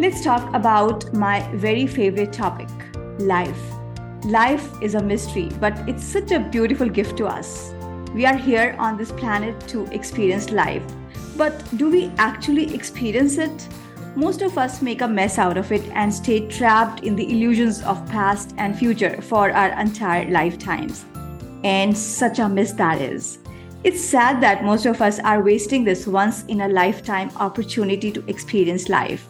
Let's 0.00 0.24
talk 0.24 0.54
about 0.54 1.12
my 1.12 1.46
very 1.56 1.86
favorite 1.86 2.32
topic 2.32 2.70
life. 3.18 3.60
Life 4.24 4.66
is 4.80 4.94
a 4.94 5.02
mystery, 5.02 5.50
but 5.60 5.78
it's 5.86 6.02
such 6.02 6.32
a 6.32 6.40
beautiful 6.40 6.88
gift 6.88 7.18
to 7.18 7.26
us. 7.26 7.74
We 8.14 8.24
are 8.24 8.34
here 8.34 8.74
on 8.78 8.96
this 8.96 9.12
planet 9.12 9.60
to 9.68 9.84
experience 9.92 10.52
life. 10.52 10.82
But 11.36 11.62
do 11.76 11.90
we 11.90 12.10
actually 12.16 12.74
experience 12.74 13.36
it? 13.36 13.68
Most 14.16 14.40
of 14.40 14.56
us 14.56 14.80
make 14.80 15.02
a 15.02 15.06
mess 15.06 15.36
out 15.36 15.58
of 15.58 15.70
it 15.70 15.86
and 15.90 16.14
stay 16.14 16.48
trapped 16.48 17.04
in 17.04 17.14
the 17.14 17.30
illusions 17.30 17.82
of 17.82 18.08
past 18.08 18.54
and 18.56 18.78
future 18.78 19.20
for 19.20 19.50
our 19.50 19.78
entire 19.78 20.30
lifetimes. 20.30 21.04
And 21.62 21.94
such 21.94 22.38
a 22.38 22.48
mess 22.48 22.72
that 22.72 23.02
is. 23.02 23.40
It's 23.84 24.02
sad 24.02 24.40
that 24.40 24.64
most 24.64 24.86
of 24.86 25.02
us 25.02 25.18
are 25.18 25.42
wasting 25.42 25.84
this 25.84 26.06
once 26.06 26.44
in 26.44 26.62
a 26.62 26.68
lifetime 26.68 27.30
opportunity 27.36 28.10
to 28.12 28.24
experience 28.28 28.88
life. 28.88 29.28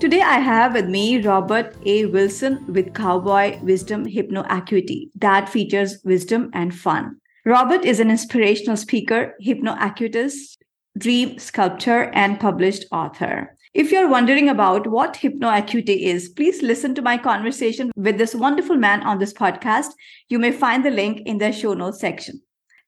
Today, 0.00 0.20
I 0.20 0.38
have 0.38 0.74
with 0.74 0.88
me 0.88 1.20
Robert 1.20 1.74
A. 1.84 2.06
Wilson 2.06 2.64
with 2.72 2.94
Cowboy 2.94 3.58
Wisdom 3.62 4.04
Hypnoacuity 4.06 5.10
that 5.16 5.48
features 5.48 5.98
wisdom 6.04 6.50
and 6.54 6.72
fun. 6.72 7.16
Robert 7.44 7.84
is 7.84 7.98
an 7.98 8.08
inspirational 8.08 8.76
speaker, 8.76 9.34
hypnoacuitist, 9.44 10.58
dream 10.96 11.36
sculptor, 11.40 12.12
and 12.14 12.38
published 12.38 12.84
author. 12.92 13.56
If 13.74 13.90
you're 13.90 14.08
wondering 14.08 14.48
about 14.48 14.86
what 14.86 15.16
hypnoacuity 15.16 16.04
is, 16.04 16.28
please 16.28 16.62
listen 16.62 16.94
to 16.94 17.02
my 17.02 17.18
conversation 17.18 17.90
with 17.96 18.18
this 18.18 18.36
wonderful 18.36 18.76
man 18.76 19.02
on 19.02 19.18
this 19.18 19.32
podcast. 19.32 19.88
You 20.28 20.38
may 20.38 20.52
find 20.52 20.84
the 20.84 20.90
link 20.90 21.22
in 21.26 21.38
the 21.38 21.50
show 21.50 21.74
notes 21.74 21.98
section. 21.98 22.40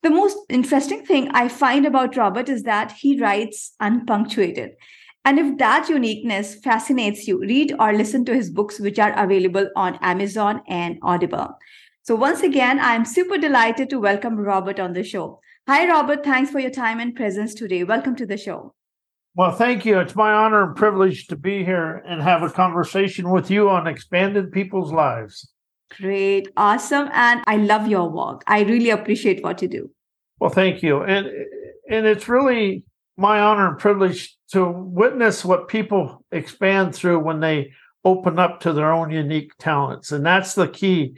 The 0.04 0.10
most 0.10 0.38
interesting 0.48 1.04
thing 1.04 1.28
I 1.32 1.48
find 1.48 1.86
about 1.86 2.16
Robert 2.16 2.48
is 2.48 2.62
that 2.62 2.92
he 2.92 3.20
writes 3.20 3.74
unpunctuated. 3.80 4.76
And 5.24 5.38
if 5.38 5.58
that 5.58 5.88
uniqueness 5.88 6.54
fascinates 6.54 7.28
you, 7.28 7.40
read 7.40 7.74
or 7.78 7.92
listen 7.92 8.24
to 8.24 8.34
his 8.34 8.50
books, 8.50 8.80
which 8.80 8.98
are 8.98 9.12
available 9.22 9.68
on 9.76 9.98
Amazon 10.00 10.62
and 10.66 10.98
Audible. 11.02 11.58
So, 12.02 12.14
once 12.14 12.40
again, 12.40 12.80
I'm 12.80 13.04
super 13.04 13.36
delighted 13.36 13.90
to 13.90 14.00
welcome 14.00 14.36
Robert 14.36 14.80
on 14.80 14.94
the 14.94 15.04
show. 15.04 15.40
Hi, 15.68 15.86
Robert. 15.86 16.24
Thanks 16.24 16.50
for 16.50 16.58
your 16.58 16.70
time 16.70 17.00
and 17.00 17.14
presence 17.14 17.54
today. 17.54 17.84
Welcome 17.84 18.16
to 18.16 18.26
the 18.26 18.38
show. 18.38 18.74
Well, 19.36 19.52
thank 19.52 19.84
you. 19.84 20.00
It's 20.00 20.16
my 20.16 20.32
honor 20.32 20.64
and 20.64 20.74
privilege 20.74 21.26
to 21.28 21.36
be 21.36 21.64
here 21.64 22.02
and 22.06 22.22
have 22.22 22.42
a 22.42 22.50
conversation 22.50 23.30
with 23.30 23.50
you 23.50 23.68
on 23.68 23.86
expanded 23.86 24.50
people's 24.50 24.90
lives. 24.90 25.52
Great, 25.98 26.48
awesome, 26.56 27.10
and 27.12 27.42
I 27.46 27.56
love 27.58 27.86
your 27.86 28.08
work. 28.08 28.42
I 28.46 28.62
really 28.62 28.90
appreciate 28.90 29.42
what 29.44 29.60
you 29.60 29.68
do. 29.68 29.90
Well, 30.40 30.50
thank 30.50 30.82
you, 30.82 31.02
and 31.02 31.26
and 31.90 32.06
it's 32.06 32.28
really 32.28 32.84
my 33.16 33.38
honor 33.40 33.68
and 33.68 33.78
privilege 33.78 34.36
to 34.52 34.64
witness 34.66 35.44
what 35.44 35.68
people 35.68 36.24
expand 36.32 36.94
through 36.94 37.20
when 37.20 37.40
they 37.40 37.72
open 38.04 38.38
up 38.38 38.60
to 38.60 38.72
their 38.72 38.92
own 38.92 39.10
unique 39.10 39.52
talents, 39.58 40.12
and 40.12 40.24
that's 40.24 40.54
the 40.54 40.68
key. 40.68 41.16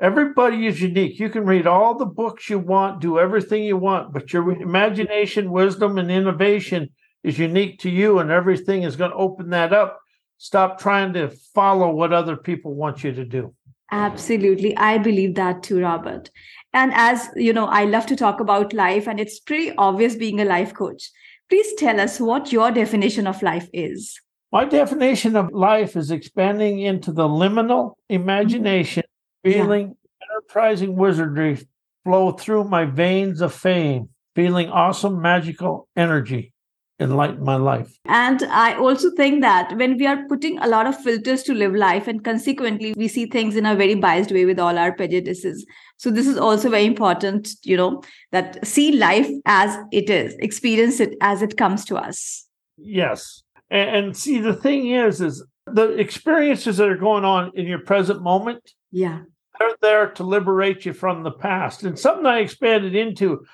Everybody 0.00 0.66
is 0.66 0.80
unique. 0.80 1.18
You 1.18 1.28
can 1.28 1.44
read 1.44 1.66
all 1.66 1.96
the 1.96 2.06
books 2.06 2.50
you 2.50 2.58
want, 2.58 3.00
do 3.00 3.18
everything 3.18 3.64
you 3.64 3.76
want, 3.76 4.12
but 4.12 4.32
your 4.32 4.50
imagination, 4.50 5.50
wisdom, 5.50 5.98
and 5.98 6.10
innovation 6.10 6.90
is 7.22 7.38
unique 7.38 7.80
to 7.80 7.90
you, 7.90 8.18
and 8.18 8.30
everything 8.30 8.82
is 8.82 8.96
going 8.96 9.10
to 9.10 9.16
open 9.16 9.50
that 9.50 9.72
up. 9.72 10.00
Stop 10.38 10.78
trying 10.78 11.12
to 11.14 11.30
follow 11.54 11.90
what 11.90 12.12
other 12.12 12.36
people 12.36 12.74
want 12.74 13.04
you 13.04 13.12
to 13.12 13.24
do. 13.24 13.54
Absolutely. 13.90 14.76
I 14.76 14.98
believe 14.98 15.36
that 15.36 15.62
too, 15.62 15.80
Robert. 15.80 16.30
And 16.72 16.92
as 16.94 17.28
you 17.36 17.52
know, 17.52 17.66
I 17.66 17.84
love 17.84 18.06
to 18.06 18.16
talk 18.16 18.40
about 18.40 18.72
life, 18.72 19.06
and 19.06 19.20
it's 19.20 19.38
pretty 19.38 19.72
obvious 19.76 20.16
being 20.16 20.40
a 20.40 20.44
life 20.44 20.74
coach. 20.74 21.10
Please 21.48 21.74
tell 21.74 22.00
us 22.00 22.18
what 22.18 22.52
your 22.52 22.70
definition 22.70 23.26
of 23.26 23.42
life 23.42 23.68
is. 23.72 24.18
My 24.50 24.64
definition 24.64 25.36
of 25.36 25.52
life 25.52 25.96
is 25.96 26.10
expanding 26.10 26.78
into 26.78 27.12
the 27.12 27.28
liminal 27.28 27.94
imagination, 28.08 29.02
mm-hmm. 29.46 29.52
feeling 29.52 29.86
yeah. 29.88 30.26
enterprising 30.36 30.96
wizardry 30.96 31.66
flow 32.04 32.32
through 32.32 32.64
my 32.64 32.84
veins 32.84 33.40
of 33.40 33.52
fame, 33.52 34.08
feeling 34.34 34.68
awesome 34.68 35.20
magical 35.20 35.88
energy 35.96 36.53
enlighten 37.00 37.44
my 37.44 37.56
life. 37.56 37.98
And 38.04 38.42
I 38.44 38.74
also 38.74 39.10
think 39.16 39.40
that 39.40 39.76
when 39.76 39.96
we 39.96 40.06
are 40.06 40.26
putting 40.28 40.58
a 40.58 40.68
lot 40.68 40.86
of 40.86 40.96
filters 40.96 41.42
to 41.44 41.54
live 41.54 41.74
life, 41.74 42.06
and 42.06 42.24
consequently, 42.24 42.94
we 42.96 43.08
see 43.08 43.26
things 43.26 43.56
in 43.56 43.66
a 43.66 43.74
very 43.74 43.94
biased 43.94 44.30
way 44.30 44.44
with 44.44 44.58
all 44.58 44.78
our 44.78 44.92
prejudices. 44.92 45.66
So, 45.96 46.10
this 46.10 46.26
is 46.26 46.38
also 46.38 46.70
very 46.70 46.84
important, 46.84 47.50
you 47.64 47.76
know, 47.76 48.02
that 48.32 48.64
see 48.66 48.92
life 48.92 49.28
as 49.46 49.76
it 49.92 50.10
is, 50.10 50.34
experience 50.38 51.00
it 51.00 51.16
as 51.20 51.42
it 51.42 51.56
comes 51.56 51.84
to 51.86 51.96
us. 51.96 52.46
Yes. 52.76 53.42
And, 53.70 53.90
and 53.96 54.16
see, 54.16 54.40
the 54.40 54.54
thing 54.54 54.90
is, 54.90 55.20
is 55.20 55.44
the 55.66 55.94
experiences 55.94 56.76
that 56.76 56.88
are 56.88 56.96
going 56.96 57.24
on 57.24 57.52
in 57.54 57.66
your 57.66 57.80
present 57.80 58.22
moment. 58.22 58.72
Yeah. 58.92 59.20
They're 59.58 59.76
there 59.80 60.10
to 60.10 60.24
liberate 60.24 60.84
you 60.84 60.92
from 60.92 61.22
the 61.22 61.30
past. 61.30 61.84
And 61.84 61.98
something 61.98 62.26
I 62.26 62.40
expanded 62.40 62.94
into 62.94 63.44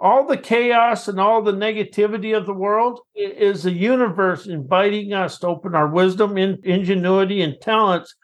all 0.00 0.26
the 0.26 0.36
chaos 0.38 1.08
and 1.08 1.20
all 1.20 1.42
the 1.42 1.52
negativity 1.52 2.34
of 2.34 2.46
the 2.46 2.54
world 2.54 3.00
is 3.14 3.64
the 3.64 3.72
universe 3.72 4.46
inviting 4.46 5.12
us 5.12 5.38
to 5.38 5.46
open 5.46 5.74
our 5.74 5.88
wisdom, 5.88 6.38
ingenuity, 6.38 7.42
and 7.42 7.60
talents 7.60 8.14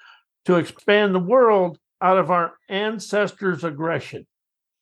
to 0.46 0.56
expand 0.56 1.14
the 1.14 1.20
world 1.20 1.78
out 2.00 2.16
of 2.16 2.30
our 2.30 2.54
ancestors' 2.70 3.62
aggression. 3.62 4.26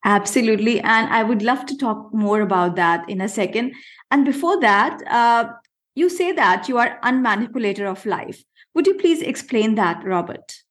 Absolutely. 0.05 0.81
And 0.81 1.13
I 1.13 1.25
would 1.25 1.43
love 1.43 1.67
to 1.67 1.77
talk 1.77 2.15
more 2.15 2.43
about 2.43 2.77
that 2.77 3.09
in 3.09 3.21
a 3.21 3.29
second. 3.29 3.75
And 4.11 4.25
before 4.25 4.61
that, 4.61 5.03
uh, 5.11 5.51
you 5.97 6.09
say 6.09 6.31
that 6.33 6.69
you 6.69 6.79
are 6.79 7.01
unmanipulator 7.03 7.91
of 7.91 8.07
life. 8.07 8.45
Would 8.75 8.87
you 8.87 8.95
please 8.95 9.21
explain 9.21 9.75
that, 9.77 10.05
Robert? 10.05 10.63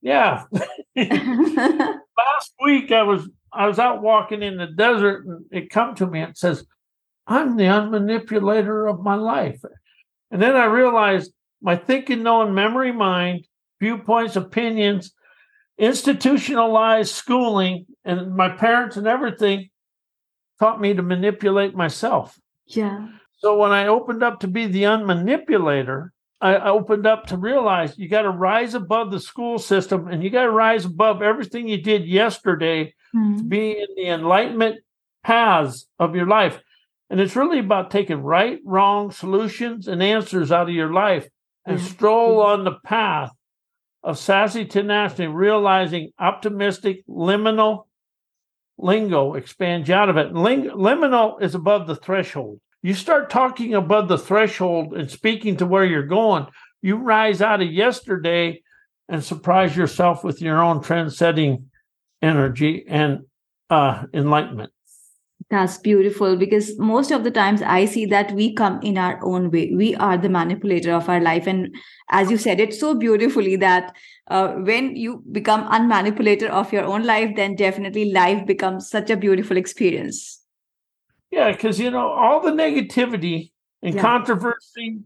Yeah. 0.00 0.44
Last 0.96 2.54
week 2.60 2.90
I 2.90 3.02
was 3.02 3.28
I 3.52 3.66
was 3.66 3.78
out 3.78 4.02
walking 4.02 4.42
in 4.42 4.56
the 4.56 4.66
desert 4.66 5.26
and 5.26 5.44
it 5.50 5.70
come 5.70 5.94
to 5.96 6.06
me 6.06 6.20
and 6.20 6.36
says, 6.36 6.64
I'm 7.26 7.56
the 7.56 7.64
unmanipulator 7.64 8.90
of 8.90 9.02
my 9.02 9.14
life. 9.14 9.62
And 10.30 10.40
then 10.40 10.56
I 10.56 10.64
realized 10.64 11.32
my 11.60 11.76
thinking, 11.76 12.22
knowing, 12.22 12.54
memory, 12.54 12.92
mind, 12.92 13.46
viewpoints, 13.80 14.36
opinions, 14.36 15.12
institutionalized 15.78 17.14
schooling, 17.14 17.86
and 18.04 18.34
my 18.34 18.48
parents 18.48 18.96
and 18.96 19.06
everything 19.06 19.68
taught 20.58 20.80
me 20.80 20.94
to 20.94 21.02
manipulate 21.02 21.74
myself. 21.74 22.38
Yeah. 22.66 23.08
So 23.38 23.56
when 23.56 23.70
I 23.70 23.86
opened 23.86 24.22
up 24.22 24.40
to 24.40 24.48
be 24.48 24.66
the 24.66 24.84
unmanipulator, 24.84 26.10
I 26.40 26.56
opened 26.70 27.06
up 27.06 27.26
to 27.26 27.36
realize 27.36 27.98
you 27.98 28.08
got 28.08 28.22
to 28.22 28.30
rise 28.30 28.74
above 28.74 29.10
the 29.10 29.18
school 29.18 29.58
system 29.58 30.06
and 30.06 30.22
you 30.22 30.30
got 30.30 30.44
to 30.44 30.50
rise 30.50 30.84
above 30.84 31.20
everything 31.20 31.66
you 31.66 31.82
did 31.82 32.06
yesterday 32.06 32.94
mm-hmm. 33.14 33.38
to 33.38 33.44
be 33.44 33.70
in 33.72 33.86
the 33.96 34.08
enlightenment 34.08 34.80
paths 35.22 35.86
of 35.98 36.14
your 36.14 36.26
life. 36.26 36.60
And 37.10 37.20
it's 37.20 37.36
really 37.36 37.58
about 37.58 37.90
taking 37.90 38.22
right, 38.22 38.58
wrong 38.64 39.10
solutions 39.10 39.88
and 39.88 40.02
answers 40.02 40.52
out 40.52 40.68
of 40.68 40.74
your 40.74 40.92
life 40.92 41.26
and 41.64 41.78
mm-hmm. 41.78 41.86
stroll 41.86 42.42
on 42.42 42.64
the 42.64 42.78
path 42.84 43.30
of 44.02 44.18
sassy 44.18 44.64
tenacity, 44.64 45.26
realizing 45.26 46.10
optimistic 46.18 47.04
liminal 47.08 47.84
lingo 48.78 49.34
expands 49.34 49.90
out 49.90 50.08
of 50.08 50.16
it. 50.16 50.32
Ling- 50.34 50.70
liminal 50.70 51.42
is 51.42 51.54
above 51.54 51.86
the 51.86 51.96
threshold. 51.96 52.60
You 52.82 52.94
start 52.94 53.28
talking 53.28 53.74
above 53.74 54.08
the 54.08 54.18
threshold 54.18 54.94
and 54.94 55.10
speaking 55.10 55.56
to 55.56 55.66
where 55.66 55.84
you're 55.84 56.06
going, 56.06 56.46
you 56.80 56.96
rise 56.96 57.42
out 57.42 57.60
of 57.60 57.72
yesterday 57.72 58.62
and 59.08 59.24
surprise 59.24 59.76
yourself 59.76 60.22
with 60.22 60.40
your 60.40 60.62
own 60.62 60.82
trend 60.82 61.12
setting 61.12 61.70
energy 62.22 62.84
and 62.88 63.20
uh, 63.70 64.04
enlightenment. 64.12 64.72
That's 65.50 65.78
beautiful 65.78 66.36
because 66.36 66.78
most 66.78 67.10
of 67.10 67.24
the 67.24 67.30
times 67.30 67.62
I 67.62 67.86
see 67.86 68.04
that 68.06 68.32
we 68.32 68.52
come 68.52 68.80
in 68.82 68.98
our 68.98 69.18
own 69.24 69.50
way. 69.50 69.72
We 69.74 69.94
are 69.94 70.18
the 70.18 70.28
manipulator 70.28 70.92
of 70.92 71.08
our 71.08 71.20
life. 71.20 71.46
And 71.46 71.74
as 72.10 72.30
you 72.30 72.36
said 72.36 72.60
it 72.60 72.74
so 72.74 72.94
beautifully, 72.94 73.56
that 73.56 73.96
uh, 74.26 74.48
when 74.48 74.94
you 74.94 75.22
become 75.32 75.66
unmanipulator 75.68 76.50
of 76.50 76.70
your 76.70 76.84
own 76.84 77.04
life, 77.04 77.34
then 77.34 77.54
definitely 77.54 78.12
life 78.12 78.46
becomes 78.46 78.90
such 78.90 79.08
a 79.08 79.16
beautiful 79.16 79.56
experience. 79.56 80.42
Yeah, 81.30 81.52
because 81.52 81.80
you 81.80 81.90
know 81.90 82.08
all 82.08 82.40
the 82.40 82.50
negativity 82.50 83.52
and 83.82 83.94
yeah. 83.94 84.02
controversy 84.02 85.00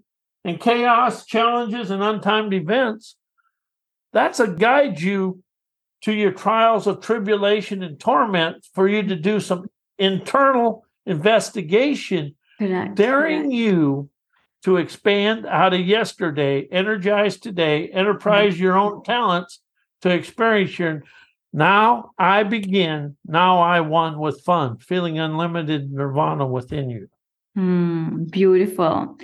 and 0.45 0.59
chaos, 0.59 1.25
challenges, 1.25 1.91
and 1.91 2.03
untimed 2.03 2.53
events, 2.53 3.17
that's 4.13 4.41
a 4.41 4.49
guide 4.49 5.01
you 5.01 5.43
to 6.03 6.13
your 6.13 6.33
trials 6.33 6.87
of 6.87 7.01
tribulation 7.01 7.83
and 7.83 7.99
torment 7.99 8.67
for 8.75 8.89
you 8.89 9.03
to 9.03 9.17
do 9.17 9.41
some 9.41 9.67
internal 9.99 10.85
investigation, 11.07 12.35
Correct. 12.59 12.95
daring 12.95 13.43
Correct. 13.43 13.55
you 13.55 14.11
to 14.65 14.77
expand 14.77 15.47
out 15.47 15.75
of 15.75 15.81
yesterday, 15.81 16.69
energize 16.71 17.39
today, 17.39 17.89
enterprise 17.89 18.59
your 18.59 18.77
own 18.77 19.03
talents 19.03 19.61
to 20.03 20.11
experience 20.11 20.79
your 20.79 21.03
now 21.53 22.13
I 22.19 22.45
begin, 22.45 23.17
now 23.27 23.61
I 23.61 23.81
won 23.81 24.19
with 24.19 24.41
fun, 24.43 24.79
feeling 24.79 25.19
unlimited 25.19 25.93
nirvana 25.93 26.47
within 26.47 26.89
you. 26.89 27.09
Hmm, 27.55 28.25
beautiful. 28.25 29.19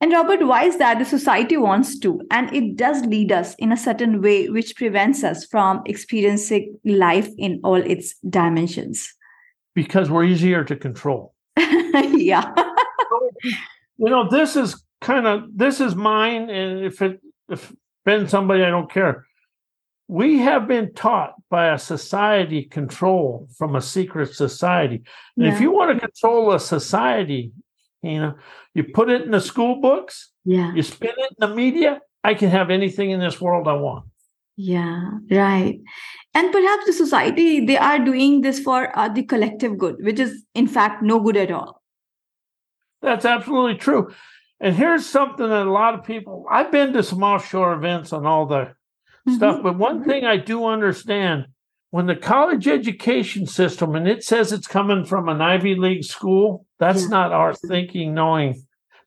And 0.00 0.12
Robert, 0.12 0.46
why 0.46 0.64
is 0.64 0.78
that 0.78 0.98
the 0.98 1.04
society 1.04 1.58
wants 1.58 1.98
to, 1.98 2.22
and 2.30 2.54
it 2.54 2.76
does 2.76 3.04
lead 3.04 3.32
us 3.32 3.54
in 3.56 3.70
a 3.70 3.76
certain 3.76 4.22
way, 4.22 4.48
which 4.48 4.74
prevents 4.76 5.22
us 5.22 5.44
from 5.44 5.82
experiencing 5.84 6.78
life 6.84 7.28
in 7.36 7.60
all 7.62 7.74
its 7.74 8.14
dimensions? 8.28 9.12
Because 9.74 10.10
we're 10.10 10.24
easier 10.24 10.64
to 10.64 10.74
control. 10.74 11.34
yeah. 11.56 12.50
you 13.98 14.08
know, 14.08 14.28
this 14.30 14.56
is 14.56 14.82
kind 15.02 15.26
of 15.26 15.44
this 15.54 15.80
is 15.80 15.94
mine, 15.94 16.48
and 16.48 16.84
if 16.84 17.02
it 17.02 17.20
if 17.50 17.72
been 18.04 18.28
somebody 18.28 18.62
I 18.64 18.70
don't 18.70 18.90
care. 18.90 19.26
We 20.08 20.38
have 20.38 20.66
been 20.66 20.92
taught 20.94 21.34
by 21.50 21.72
a 21.72 21.78
society 21.78 22.64
control 22.64 23.48
from 23.56 23.76
a 23.76 23.80
secret 23.80 24.34
society. 24.34 25.02
And 25.36 25.46
yeah. 25.46 25.54
if 25.54 25.60
you 25.60 25.70
want 25.70 25.94
to 25.94 26.00
control 26.00 26.52
a 26.52 26.58
society, 26.58 27.52
you 28.02 28.20
know, 28.20 28.34
you 28.74 28.84
put 28.84 29.10
it 29.10 29.22
in 29.22 29.30
the 29.30 29.40
school 29.40 29.80
books, 29.80 30.30
yeah. 30.44 30.72
you 30.74 30.82
spin 30.82 31.10
it 31.16 31.34
in 31.38 31.48
the 31.48 31.54
media, 31.54 32.00
I 32.24 32.34
can 32.34 32.50
have 32.50 32.70
anything 32.70 33.10
in 33.10 33.20
this 33.20 33.40
world 33.40 33.68
I 33.68 33.74
want. 33.74 34.06
Yeah, 34.56 35.10
right. 35.30 35.80
And 36.34 36.52
perhaps 36.52 36.86
the 36.86 36.92
society, 36.92 37.64
they 37.64 37.78
are 37.78 37.98
doing 37.98 38.42
this 38.42 38.60
for 38.60 38.96
uh, 38.98 39.08
the 39.08 39.22
collective 39.22 39.78
good, 39.78 39.96
which 40.00 40.20
is 40.20 40.44
in 40.54 40.66
fact 40.66 41.02
no 41.02 41.18
good 41.20 41.36
at 41.36 41.50
all. 41.50 41.82
That's 43.00 43.24
absolutely 43.24 43.76
true. 43.76 44.12
And 44.60 44.76
here's 44.76 45.06
something 45.06 45.48
that 45.48 45.66
a 45.66 45.70
lot 45.70 45.94
of 45.94 46.04
people, 46.04 46.44
I've 46.50 46.70
been 46.70 46.92
to 46.92 47.02
some 47.02 47.22
offshore 47.22 47.72
events 47.72 48.12
and 48.12 48.26
all 48.26 48.46
the 48.46 48.56
mm-hmm. 48.56 49.34
stuff, 49.34 49.62
but 49.62 49.78
one 49.78 50.04
thing 50.04 50.24
I 50.24 50.36
do 50.36 50.66
understand 50.66 51.46
when 51.90 52.06
the 52.06 52.16
college 52.16 52.68
education 52.68 53.46
system 53.46 53.94
and 53.96 54.06
it 54.06 54.22
says 54.24 54.52
it's 54.52 54.66
coming 54.66 55.04
from 55.04 55.28
an 55.28 55.40
Ivy 55.40 55.74
League 55.74 56.04
school, 56.04 56.64
that's 56.78 57.02
yeah. 57.02 57.08
not 57.08 57.32
our 57.32 57.52
thinking, 57.52 58.14
knowing 58.14 58.62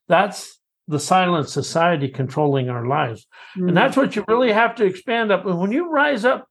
that's 0.07 0.59
the 0.87 0.99
silent 0.99 1.47
society 1.47 2.09
controlling 2.09 2.69
our 2.69 2.85
lives. 2.85 3.25
Mm-hmm. 3.57 3.69
And 3.69 3.77
that's 3.77 3.95
what 3.95 4.15
you 4.15 4.25
really 4.27 4.51
have 4.51 4.75
to 4.75 4.85
expand 4.85 5.31
up. 5.31 5.45
And 5.45 5.59
when 5.59 5.71
you 5.71 5.89
rise 5.89 6.25
up 6.25 6.47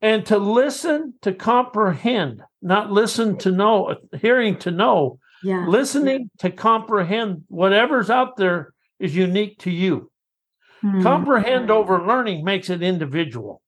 and 0.00 0.24
to 0.26 0.38
listen 0.38 1.14
to 1.22 1.32
comprehend, 1.32 2.42
not 2.62 2.92
listen 2.92 3.36
to 3.38 3.50
know, 3.50 3.96
hearing 4.20 4.58
to 4.60 4.70
know, 4.70 5.18
yeah. 5.42 5.66
listening 5.66 6.30
to 6.38 6.50
comprehend 6.50 7.44
whatever's 7.48 8.10
out 8.10 8.36
there 8.36 8.74
is 9.00 9.16
unique 9.16 9.58
to 9.60 9.72
you. 9.72 10.10
Mm-hmm. 10.84 11.02
Comprehend 11.02 11.70
over 11.72 12.06
learning 12.06 12.44
makes 12.44 12.70
it 12.70 12.82
individual. 12.82 13.60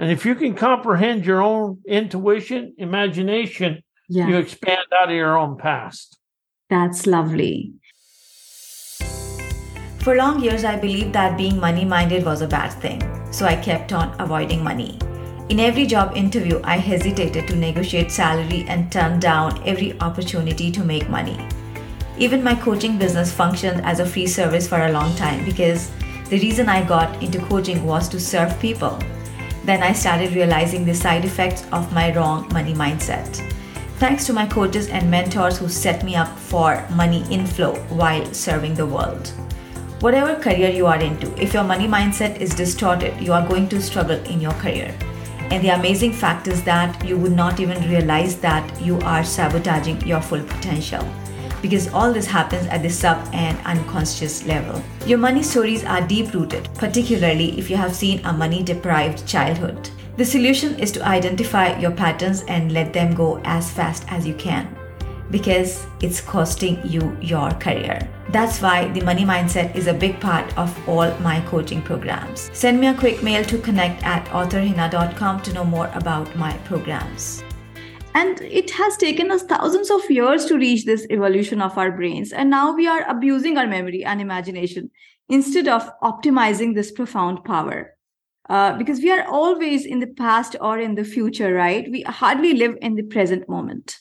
And 0.00 0.10
if 0.10 0.24
you 0.24 0.34
can 0.34 0.54
comprehend 0.54 1.26
your 1.26 1.42
own 1.42 1.82
intuition, 1.86 2.72
imagination, 2.78 3.82
yeah. 4.08 4.28
you 4.28 4.38
expand 4.38 4.86
out 4.98 5.10
of 5.10 5.14
your 5.14 5.36
own 5.36 5.58
past. 5.58 6.16
That's 6.70 7.06
lovely. 7.06 7.74
For 9.98 10.16
long 10.16 10.42
years, 10.42 10.64
I 10.64 10.76
believed 10.76 11.12
that 11.12 11.36
being 11.36 11.60
money 11.60 11.84
minded 11.84 12.24
was 12.24 12.40
a 12.40 12.46
bad 12.46 12.70
thing, 12.80 13.02
so 13.30 13.44
I 13.44 13.56
kept 13.56 13.92
on 13.92 14.18
avoiding 14.18 14.64
money. 14.64 14.98
In 15.50 15.60
every 15.60 15.84
job 15.84 16.16
interview, 16.16 16.62
I 16.64 16.78
hesitated 16.78 17.46
to 17.48 17.54
negotiate 17.54 18.10
salary 18.10 18.64
and 18.68 18.90
turned 18.90 19.20
down 19.20 19.62
every 19.68 20.00
opportunity 20.00 20.70
to 20.70 20.82
make 20.82 21.10
money. 21.10 21.46
Even 22.16 22.42
my 22.42 22.54
coaching 22.54 22.96
business 22.96 23.30
functioned 23.30 23.84
as 23.84 24.00
a 24.00 24.06
free 24.06 24.26
service 24.26 24.66
for 24.66 24.86
a 24.86 24.92
long 24.92 25.14
time 25.16 25.44
because 25.44 25.90
the 26.30 26.40
reason 26.40 26.70
I 26.70 26.88
got 26.88 27.22
into 27.22 27.38
coaching 27.38 27.84
was 27.84 28.08
to 28.08 28.18
serve 28.18 28.58
people. 28.60 28.98
Then 29.64 29.82
I 29.82 29.92
started 29.92 30.34
realizing 30.34 30.84
the 30.84 30.94
side 30.94 31.24
effects 31.24 31.64
of 31.72 31.92
my 31.92 32.14
wrong 32.14 32.48
money 32.52 32.74
mindset. 32.74 33.28
Thanks 33.98 34.24
to 34.26 34.32
my 34.32 34.46
coaches 34.46 34.88
and 34.88 35.10
mentors 35.10 35.58
who 35.58 35.68
set 35.68 36.02
me 36.04 36.16
up 36.16 36.38
for 36.38 36.86
money 36.92 37.24
inflow 37.30 37.74
while 37.90 38.24
serving 38.32 38.74
the 38.74 38.86
world. 38.86 39.28
Whatever 40.00 40.34
career 40.34 40.70
you 40.70 40.86
are 40.86 40.98
into, 40.98 41.30
if 41.40 41.52
your 41.52 41.64
money 41.64 41.86
mindset 41.86 42.40
is 42.40 42.54
distorted, 42.54 43.20
you 43.20 43.32
are 43.34 43.46
going 43.46 43.68
to 43.68 43.82
struggle 43.82 44.18
in 44.24 44.40
your 44.40 44.54
career. 44.54 44.94
And 45.50 45.62
the 45.62 45.70
amazing 45.70 46.12
fact 46.12 46.48
is 46.48 46.62
that 46.64 47.04
you 47.04 47.18
would 47.18 47.32
not 47.32 47.60
even 47.60 47.86
realize 47.90 48.36
that 48.40 48.80
you 48.80 48.98
are 49.00 49.22
sabotaging 49.22 50.06
your 50.06 50.22
full 50.22 50.42
potential 50.42 51.06
because 51.62 51.92
all 51.92 52.12
this 52.12 52.26
happens 52.26 52.66
at 52.66 52.82
the 52.82 52.90
sub 52.90 53.28
and 53.32 53.58
unconscious 53.66 54.44
level. 54.46 54.82
Your 55.06 55.18
money 55.18 55.42
stories 55.42 55.84
are 55.84 56.06
deep 56.06 56.32
rooted, 56.32 56.68
particularly 56.74 57.58
if 57.58 57.70
you 57.70 57.76
have 57.76 57.94
seen 57.94 58.24
a 58.24 58.32
money 58.32 58.62
deprived 58.62 59.26
childhood. 59.26 59.90
The 60.16 60.24
solution 60.24 60.78
is 60.78 60.92
to 60.92 61.06
identify 61.06 61.78
your 61.78 61.92
patterns 61.92 62.42
and 62.48 62.72
let 62.72 62.92
them 62.92 63.14
go 63.14 63.40
as 63.44 63.70
fast 63.70 64.04
as 64.08 64.26
you 64.26 64.34
can 64.34 64.76
because 65.30 65.86
it's 66.00 66.20
costing 66.20 66.80
you 66.84 67.16
your 67.20 67.50
career. 67.52 68.08
That's 68.30 68.60
why 68.60 68.88
the 68.88 69.00
money 69.02 69.24
mindset 69.24 69.74
is 69.74 69.86
a 69.86 69.94
big 69.94 70.20
part 70.20 70.56
of 70.58 70.76
all 70.88 71.10
my 71.18 71.40
coaching 71.42 71.82
programs. 71.82 72.50
Send 72.52 72.80
me 72.80 72.88
a 72.88 72.94
quick 72.94 73.22
mail 73.22 73.44
to 73.44 73.58
connect 73.58 74.04
at 74.04 74.26
authorhina.com 74.26 75.42
to 75.42 75.52
know 75.52 75.64
more 75.64 75.90
about 75.94 76.34
my 76.36 76.52
programs. 76.64 77.42
And 78.14 78.40
it 78.40 78.70
has 78.72 78.96
taken 78.96 79.30
us 79.30 79.44
thousands 79.44 79.90
of 79.90 80.10
years 80.10 80.44
to 80.46 80.56
reach 80.56 80.84
this 80.84 81.06
evolution 81.10 81.62
of 81.62 81.78
our 81.78 81.92
brains. 81.92 82.32
And 82.32 82.50
now 82.50 82.74
we 82.74 82.86
are 82.86 83.08
abusing 83.08 83.56
our 83.56 83.66
memory 83.66 84.04
and 84.04 84.20
imagination 84.20 84.90
instead 85.28 85.68
of 85.68 85.90
optimizing 86.02 86.74
this 86.74 86.90
profound 86.90 87.44
power. 87.44 87.96
Uh, 88.48 88.76
because 88.76 88.98
we 88.98 89.12
are 89.12 89.24
always 89.28 89.86
in 89.86 90.00
the 90.00 90.08
past 90.08 90.56
or 90.60 90.76
in 90.80 90.96
the 90.96 91.04
future, 91.04 91.54
right? 91.54 91.88
We 91.88 92.02
hardly 92.02 92.54
live 92.54 92.76
in 92.82 92.96
the 92.96 93.04
present 93.04 93.48
moment. 93.48 93.96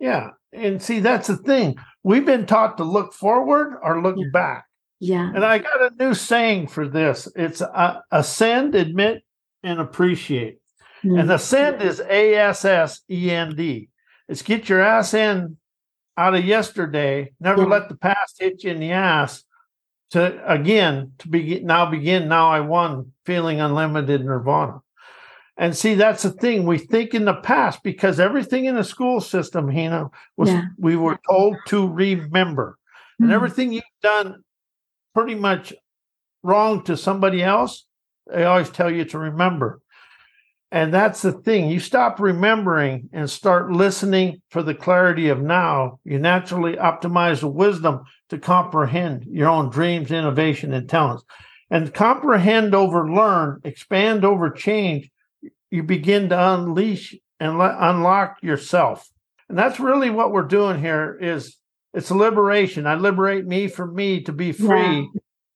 Yeah. 0.00 0.30
And 0.54 0.82
see, 0.82 1.00
that's 1.00 1.28
the 1.28 1.36
thing. 1.36 1.76
We've 2.02 2.24
been 2.24 2.46
taught 2.46 2.78
to 2.78 2.84
look 2.84 3.12
forward 3.12 3.78
or 3.82 4.02
look 4.02 4.16
yeah. 4.16 4.30
back. 4.32 4.64
Yeah. 5.00 5.32
And 5.34 5.44
I 5.44 5.58
got 5.58 5.92
a 5.92 5.94
new 5.98 6.14
saying 6.14 6.68
for 6.68 6.88
this 6.88 7.28
it's 7.36 7.60
uh, 7.60 8.00
ascend, 8.10 8.74
admit, 8.74 9.22
and 9.62 9.80
appreciate. 9.80 10.61
Mm-hmm. 11.04 11.18
And 11.18 11.32
ascend 11.32 11.82
is 11.82 12.00
A 12.00 12.34
S 12.34 12.64
S 12.64 13.00
E 13.10 13.30
N 13.30 13.56
D. 13.56 13.88
It's 14.28 14.42
get 14.42 14.68
your 14.68 14.80
ass 14.80 15.14
in 15.14 15.56
out 16.16 16.34
of 16.34 16.44
yesterday, 16.44 17.32
never 17.40 17.62
yeah. 17.62 17.68
let 17.68 17.88
the 17.88 17.96
past 17.96 18.36
hit 18.38 18.64
you 18.64 18.70
in 18.70 18.80
the 18.80 18.92
ass. 18.92 19.44
To 20.10 20.42
again, 20.46 21.12
to 21.20 21.28
begin 21.28 21.64
now 21.64 21.86
begin, 21.90 22.28
now 22.28 22.50
I 22.50 22.60
won, 22.60 23.12
feeling 23.24 23.60
unlimited 23.60 24.22
nirvana. 24.24 24.80
And 25.56 25.76
see, 25.76 25.94
that's 25.94 26.22
the 26.22 26.30
thing. 26.30 26.66
We 26.66 26.78
think 26.78 27.14
in 27.14 27.24
the 27.24 27.34
past 27.34 27.82
because 27.82 28.20
everything 28.20 28.64
in 28.66 28.74
the 28.74 28.84
school 28.84 29.20
system, 29.20 29.70
Hina, 29.70 30.10
was 30.36 30.50
Yeah. 30.50 30.64
we 30.78 30.96
were 30.96 31.18
told 31.28 31.56
to 31.68 31.88
remember. 31.88 32.78
And 33.20 33.30
Mhm. 33.30 33.34
everything 33.34 33.72
you've 33.72 33.84
done 34.02 34.42
pretty 35.14 35.34
much 35.34 35.74
wrong 36.42 36.82
to 36.84 36.96
somebody 36.96 37.42
else, 37.42 37.86
they 38.26 38.44
always 38.44 38.70
tell 38.70 38.90
you 38.90 39.04
to 39.06 39.18
remember. 39.18 39.81
And 40.72 40.92
that's 40.92 41.20
the 41.20 41.32
thing. 41.32 41.68
You 41.68 41.78
stop 41.80 42.18
remembering 42.18 43.10
and 43.12 43.28
start 43.28 43.70
listening 43.70 44.40
for 44.48 44.62
the 44.62 44.74
clarity 44.74 45.28
of 45.28 45.42
now. 45.42 46.00
You 46.02 46.18
naturally 46.18 46.76
optimize 46.76 47.40
the 47.40 47.48
wisdom 47.48 48.04
to 48.30 48.38
comprehend 48.38 49.26
your 49.26 49.50
own 49.50 49.68
dreams, 49.68 50.10
innovation, 50.10 50.72
and 50.72 50.88
talents. 50.88 51.24
And 51.70 51.92
comprehend 51.92 52.74
over 52.74 53.06
learn, 53.12 53.60
expand 53.64 54.24
over 54.24 54.48
change, 54.48 55.10
you 55.70 55.82
begin 55.82 56.30
to 56.30 56.54
unleash 56.54 57.14
and 57.38 57.58
let, 57.58 57.74
unlock 57.78 58.38
yourself. 58.42 59.10
And 59.50 59.58
that's 59.58 59.78
really 59.78 60.08
what 60.08 60.32
we're 60.32 60.42
doing 60.42 60.80
here 60.80 61.18
is 61.20 61.58
it's 61.92 62.10
liberation. 62.10 62.86
I 62.86 62.94
liberate 62.94 63.46
me 63.46 63.68
from 63.68 63.94
me 63.94 64.22
to 64.22 64.32
be 64.32 64.52
free 64.52 65.10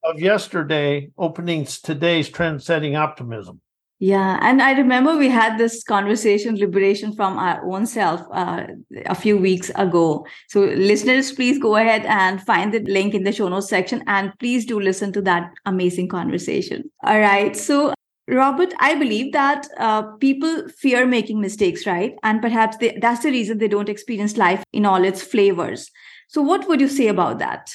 of 0.04 0.20
yesterday, 0.20 1.08
opening 1.16 1.64
today's 1.64 2.28
trend 2.28 2.62
setting 2.62 2.96
optimism. 2.96 3.62
Yeah, 3.98 4.38
and 4.42 4.60
I 4.60 4.72
remember 4.72 5.16
we 5.16 5.30
had 5.30 5.56
this 5.56 5.82
conversation, 5.82 6.56
liberation 6.56 7.14
from 7.14 7.38
our 7.38 7.64
own 7.64 7.86
self, 7.86 8.20
uh, 8.30 8.66
a 9.06 9.14
few 9.14 9.38
weeks 9.38 9.70
ago. 9.74 10.26
So, 10.48 10.60
listeners, 10.60 11.32
please 11.32 11.58
go 11.58 11.76
ahead 11.76 12.04
and 12.04 12.42
find 12.42 12.74
the 12.74 12.80
link 12.80 13.14
in 13.14 13.22
the 13.24 13.32
show 13.32 13.48
notes 13.48 13.70
section, 13.70 14.04
and 14.06 14.32
please 14.38 14.66
do 14.66 14.78
listen 14.78 15.14
to 15.14 15.22
that 15.22 15.50
amazing 15.64 16.08
conversation. 16.08 16.90
All 17.04 17.18
right. 17.18 17.56
So, 17.56 17.94
Robert, 18.28 18.74
I 18.80 18.96
believe 18.96 19.32
that 19.32 19.66
uh, 19.78 20.02
people 20.16 20.68
fear 20.68 21.06
making 21.06 21.40
mistakes, 21.40 21.86
right? 21.86 22.16
And 22.22 22.42
perhaps 22.42 22.76
they, 22.76 22.98
that's 23.00 23.22
the 23.22 23.30
reason 23.30 23.56
they 23.56 23.68
don't 23.68 23.88
experience 23.88 24.36
life 24.36 24.62
in 24.74 24.84
all 24.84 25.04
its 25.04 25.22
flavors. 25.22 25.90
So, 26.28 26.42
what 26.42 26.68
would 26.68 26.82
you 26.82 26.88
say 26.88 27.06
about 27.08 27.38
that? 27.38 27.70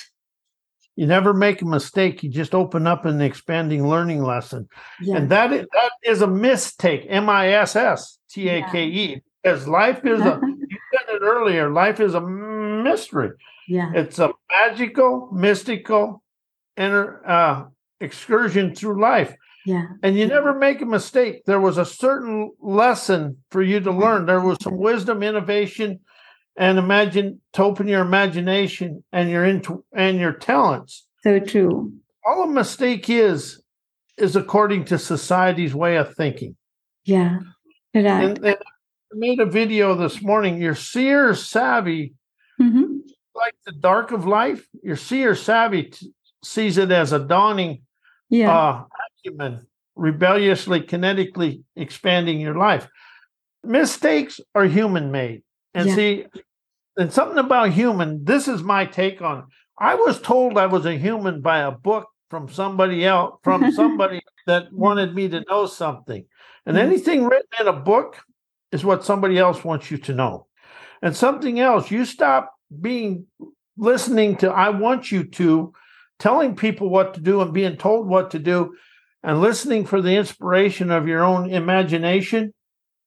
You 0.95 1.07
never 1.07 1.33
make 1.33 1.62
a 1.62 1.65
mistake. 1.65 2.21
You 2.21 2.29
just 2.29 2.53
open 2.53 2.86
up 2.86 3.05
an 3.05 3.21
expanding 3.21 3.88
learning 3.88 4.24
lesson. 4.24 4.67
Yeah. 5.01 5.17
And 5.17 5.29
that 5.29 5.53
is, 5.53 5.65
that 5.74 5.91
is 6.03 6.21
a 6.21 6.27
mistake. 6.27 7.05
M 7.07 7.29
I 7.29 7.53
S 7.53 7.75
S 7.75 8.19
T 8.29 8.50
A 8.50 8.65
K 8.69 8.86
E. 8.86 9.21
Because 9.41 9.67
life 9.67 10.05
is 10.05 10.21
a, 10.21 10.39
you 10.43 10.77
said 10.93 11.15
it 11.15 11.21
earlier, 11.21 11.71
life 11.71 12.00
is 12.00 12.13
a 12.13 12.21
mystery. 12.21 13.31
Yeah. 13.67 13.91
It's 13.95 14.19
a 14.19 14.31
magical, 14.51 15.29
mystical 15.31 16.21
inner 16.77 17.25
uh, 17.25 17.65
excursion 18.00 18.75
through 18.75 19.01
life. 19.01 19.36
Yeah. 19.65 19.86
And 20.03 20.17
you 20.17 20.27
never 20.27 20.53
make 20.53 20.81
a 20.81 20.86
mistake. 20.86 21.45
There 21.45 21.60
was 21.60 21.77
a 21.77 21.86
certain 21.86 22.51
lesson 22.60 23.38
for 23.51 23.62
you 23.62 23.79
to 23.79 23.91
learn. 23.91 24.25
There 24.25 24.41
was 24.41 24.57
some 24.62 24.77
wisdom, 24.77 25.24
innovation, 25.24 26.00
and 26.58 26.77
imagine 26.77 27.41
to 27.53 27.63
open 27.63 27.88
your 27.88 28.01
imagination 28.01 29.03
and 29.12 29.29
your 29.29 29.46
into 29.46 29.84
and 29.93 30.20
your 30.20 30.34
talents. 30.34 31.08
So 31.24 31.39
true. 31.39 31.93
All 32.25 32.43
a 32.43 32.48
mistake 32.48 33.10
is 33.10 33.62
is 34.17 34.36
according 34.36 34.86
to 34.86 35.00
society's 35.00 35.74
way 35.74 35.98
of 35.98 36.13
thinking. 36.15 36.55
Yeah. 37.05 37.39
And, 37.93 38.08
and 38.08 38.46
I 38.46 38.55
made 39.13 39.39
a 39.39 39.46
video 39.46 39.96
this 39.96 40.22
morning. 40.22 40.62
Your 40.62 40.75
seer 40.75 41.34
savvy, 41.36 42.13
mm-hmm. 42.62 42.98
like 43.36 43.55
the 43.65 43.72
dark 43.72 44.12
of 44.12 44.25
life, 44.25 44.67
your 44.84 44.96
seer 44.96 45.36
savvy 45.36 45.84
t- 45.84 46.13
sees 46.43 46.77
it 46.77 46.91
as 46.91 47.12
a 47.12 47.20
dawning 47.20 47.81
Yeah. 48.29 48.55
uh, 48.55 48.84
acumen, 49.25 49.65
rebelliously, 49.96 50.81
kinetically 50.81 51.63
expanding 51.75 52.39
your 52.39 52.55
life. 52.55 52.88
Mistakes 53.63 54.39
are 54.55 54.65
human 54.65 55.12
made. 55.12 55.43
And 55.73 55.87
Yeah. 55.87 55.95
see, 55.95 56.25
and 56.97 57.11
something 57.11 57.37
about 57.37 57.71
human, 57.71 58.23
this 58.25 58.47
is 58.47 58.63
my 58.63 58.85
take 58.85 59.21
on 59.21 59.39
it. 59.39 59.45
I 59.79 59.95
was 59.95 60.21
told 60.21 60.57
I 60.57 60.67
was 60.67 60.85
a 60.85 60.97
human 60.97 61.41
by 61.41 61.59
a 61.59 61.71
book 61.71 62.07
from 62.29 62.49
somebody 62.49 63.05
else, 63.05 63.39
from 63.43 63.61
somebody 63.71 64.21
that 64.47 64.71
wanted 64.73 65.15
me 65.15 65.27
to 65.29 65.43
know 65.49 65.65
something. 65.65 66.25
And 66.65 66.77
Mhm. 66.77 66.81
anything 66.81 67.25
written 67.25 67.49
in 67.59 67.67
a 67.67 67.73
book 67.73 68.17
is 68.71 68.85
what 68.85 69.03
somebody 69.05 69.37
else 69.37 69.63
wants 69.63 69.89
you 69.91 69.97
to 69.99 70.13
know. 70.13 70.47
And 71.01 71.15
something 71.15 71.59
else, 71.59 71.91
you 71.91 72.05
stop 72.05 72.53
being 72.81 73.25
listening 73.77 74.35
to, 74.37 74.51
I 74.51 74.69
want 74.69 75.11
you 75.11 75.23
to, 75.23 75.73
telling 76.19 76.55
people 76.55 76.89
what 76.89 77.15
to 77.15 77.21
do 77.21 77.41
and 77.41 77.53
being 77.53 77.77
told 77.77 78.07
what 78.07 78.31
to 78.31 78.39
do, 78.39 78.75
and 79.23 79.41
listening 79.41 79.85
for 79.85 80.01
the 80.01 80.15
inspiration 80.15 80.91
of 80.91 81.07
your 81.07 81.23
own 81.23 81.49
imagination, 81.49 82.53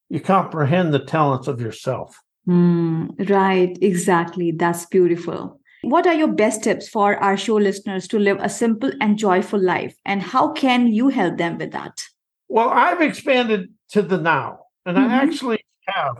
you 0.09 0.19
comprehend 0.19 0.93
the 0.93 0.99
talents 0.99 1.47
of 1.47 1.61
yourself. 1.61 2.19
Mm, 2.47 3.29
right. 3.29 3.77
Exactly. 3.81 4.51
That's 4.51 4.85
beautiful. 4.85 5.59
What 5.81 6.07
are 6.07 6.13
your 6.13 6.31
best 6.31 6.63
tips 6.63 6.87
for 6.87 7.15
our 7.17 7.37
show 7.37 7.55
listeners 7.55 8.07
to 8.09 8.19
live 8.19 8.37
a 8.39 8.49
simple 8.49 8.91
and 9.01 9.17
joyful 9.17 9.59
life? 9.59 9.95
And 10.05 10.21
how 10.21 10.51
can 10.51 10.87
you 10.87 11.09
help 11.09 11.37
them 11.37 11.57
with 11.57 11.71
that? 11.71 12.01
Well, 12.47 12.69
I've 12.69 13.01
expanded 13.01 13.73
to 13.89 14.01
the 14.01 14.17
now, 14.17 14.59
and 14.85 14.97
Mhm. 14.97 15.07
I 15.09 15.13
actually 15.13 15.59
have. 15.87 16.17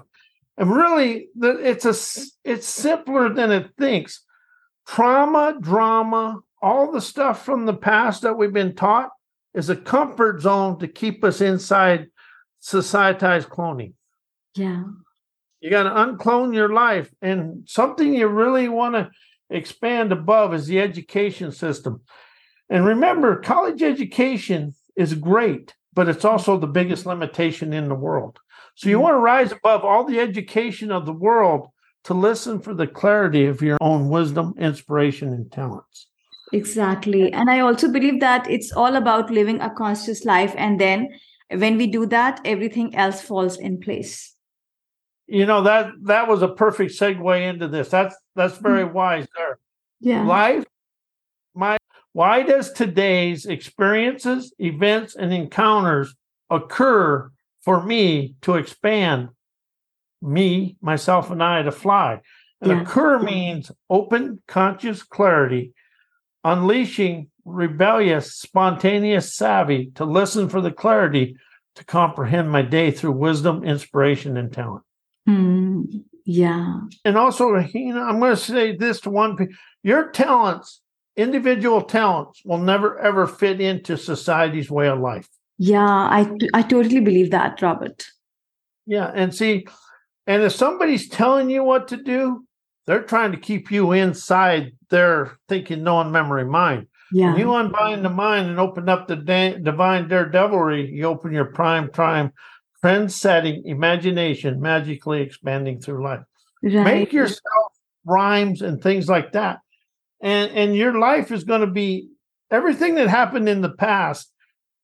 And 0.58 0.72
really, 0.74 1.30
it's 1.42 1.86
a 1.86 1.96
it's 2.44 2.68
simpler 2.68 3.34
than 3.34 3.52
it 3.52 3.72
thinks. 3.78 4.24
Trauma, 4.88 5.58
drama, 5.60 6.42
all 6.62 6.92
the 6.92 7.02
stuff 7.02 7.44
from 7.44 7.66
the 7.66 7.74
past 7.74 8.22
that 8.22 8.38
we've 8.38 8.54
been 8.54 8.76
taught 8.76 9.10
is 9.54 9.70
a 9.70 9.76
comfort 9.76 10.42
zone 10.42 10.80
to 10.80 10.88
keep 10.88 11.24
us 11.24 11.42
inside 11.42 12.08
societized 12.62 13.50
cloning. 13.50 13.94
Yeah. 14.56 14.84
You 15.66 15.72
got 15.72 15.84
to 15.84 16.00
unclone 16.04 16.54
your 16.54 16.70
life. 16.70 17.12
And 17.24 17.68
something 17.68 18.14
you 18.14 18.28
really 18.28 18.70
want 18.70 18.94
to 18.94 19.10
expand 19.50 20.12
above 20.12 20.54
is 20.54 20.68
the 20.68 20.80
education 20.80 21.52
system. 21.52 22.02
And 22.70 22.86
remember, 22.86 23.42
college 23.42 23.82
education 23.82 24.76
is 24.96 25.16
great, 25.16 25.74
but 25.92 26.08
it's 26.08 26.24
also 26.24 26.60
the 26.60 26.68
biggest 26.68 27.08
limitation 27.08 27.74
in 27.74 27.90
the 27.90 27.96
world. 27.96 28.38
So 28.76 28.90
you 28.90 29.00
Mhm. 29.00 29.02
want 29.02 29.14
to 29.16 29.20
rise 29.20 29.52
above 29.52 29.84
all 29.84 30.04
the 30.04 30.20
education 30.20 30.92
of 30.92 31.08
the 31.08 31.14
world 31.14 31.70
to 32.04 32.14
listen 32.14 32.60
for 32.60 32.76
the 32.76 32.86
clarity 32.86 33.48
of 33.48 33.64
your 33.64 33.80
own 33.82 34.10
wisdom, 34.10 34.54
inspiration, 34.60 35.30
and 35.30 35.52
talents. 35.52 36.10
Exactly. 36.54 37.34
And 37.34 37.50
I 37.50 37.62
also 37.62 37.92
believe 37.92 38.20
that 38.20 38.48
it's 38.48 38.72
all 38.72 38.96
about 38.96 39.32
living 39.32 39.62
a 39.62 39.74
conscious 39.74 40.26
life. 40.26 40.54
And 40.58 40.80
then 40.80 41.10
when 41.50 41.76
we 41.76 41.88
do 41.88 42.06
that, 42.06 42.40
everything 42.46 42.94
else 42.94 43.20
falls 43.20 43.58
in 43.58 43.80
place. 43.80 44.35
You 45.28 45.46
know 45.46 45.64
that 45.64 45.92
that 46.04 46.28
was 46.28 46.42
a 46.42 46.48
perfect 46.48 46.92
segue 46.92 47.50
into 47.50 47.68
this. 47.68 47.90
That's 47.90 48.16
that's 48.36 48.58
very 48.58 48.84
mm. 48.84 48.94
wise 48.94 49.28
there. 49.36 49.60
Yeah. 50.00 50.24
life 50.24 50.66
my 51.56 51.78
why 52.14 52.44
does 52.44 52.72
today's 52.72 53.46
experiences 53.46 54.54
events 54.60 55.16
and 55.16 55.34
encounters 55.34 56.14
occur 56.50 57.32
for 57.62 57.84
me 57.84 58.36
to 58.42 58.56
expand 58.56 59.30
me 60.22 60.78
myself 60.82 61.32
and 61.32 61.42
i 61.42 61.62
to 61.62 61.72
fly 61.72 62.22
and 62.62 62.72
Yeah. 62.72 62.82
occur 62.82 63.20
means 63.20 63.72
open 63.90 64.42
conscious 64.48 65.02
clarity 65.02 65.74
unleashing 66.44 67.30
rebellious 67.46 68.36
spontaneous 68.36 69.34
savvy 69.34 69.92
to 69.96 70.06
listen 70.06 70.50
for 70.50 70.62
the 70.62 70.72
clarity 70.72 71.36
to 71.76 71.84
comprehend 71.84 72.52
my 72.52 72.62
day 72.62 72.92
through 72.92 73.12
wisdom 73.12 73.64
inspiration 73.64 74.38
and 74.38 74.54
talent 74.54 74.84
Hmm. 75.26 75.84
Yeah. 76.28 76.80
and 77.04 77.18
also, 77.18 77.56
you 77.58 77.94
know, 77.94 78.04
I'm 78.04 78.20
going 78.20 78.36
to 78.36 78.42
say 78.42 78.76
this 78.76 79.00
to 79.02 79.10
one: 79.10 79.38
your 79.84 80.10
talents, 80.10 80.82
individual 81.16 81.82
talents, 81.82 82.42
will 82.44 82.58
never 82.58 82.98
ever 83.00 83.28
fit 83.28 83.62
into 83.62 83.98
society's 83.98 84.72
way 84.72 84.88
of 84.88 85.00
life. 85.00 85.28
Yeah. 85.58 85.86
I, 85.88 86.30
I 86.54 86.62
totally 86.64 87.00
believe 87.00 87.32
that, 87.32 87.62
Robert. 87.62 88.06
Yeah, 88.88 89.12
and 89.14 89.34
see, 89.34 89.66
and 90.28 90.44
if 90.44 90.54
somebody's 90.54 91.10
telling 91.10 91.50
you 91.50 91.64
what 91.64 91.88
to 91.90 91.98
do, 91.98 92.46
they're 92.86 93.04
trying 93.04 93.32
to 93.32 93.38
keep 93.38 93.72
you 93.72 93.92
inside 93.92 94.74
their 94.90 95.38
thinking, 95.50 95.84
knowing, 95.84 96.12
memory, 96.12 96.46
mind. 96.46 96.88
Yeah. 97.12 97.32
When 97.32 97.40
you 97.40 97.54
unbind 97.54 98.04
the 98.04 98.10
mind 98.10 98.50
and 98.50 98.60
open 98.60 98.90
up 98.90 99.08
the 99.08 99.16
da- 99.16 99.58
divine 99.58 100.08
daredevilry, 100.08 100.92
you 100.92 101.06
open 101.06 101.34
your 101.34 101.46
prime 101.46 101.92
time, 101.92 102.34
trend-setting 102.86 103.64
imagination, 103.66 104.62
magically 104.62 105.22
expanding 105.22 105.80
through 105.80 106.04
life. 106.04 106.22
right. 106.62 106.84
make 106.84 107.14
yourself 107.14 107.74
rhymes 108.06 108.62
and 108.62 108.82
things 108.82 109.10
like 109.10 109.32
that 109.32 109.60
and 110.22 110.52
and 110.52 110.76
your 110.76 110.98
life 110.98 111.32
is 111.32 111.44
going 111.44 111.62
to 111.62 111.68
be 111.68 112.10
everything 112.52 112.96
that 112.96 113.08
happened 113.08 113.50
in 113.50 113.62
the 113.62 113.70
past 113.70 114.32